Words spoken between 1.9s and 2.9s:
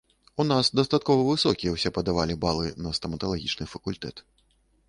падавалі балы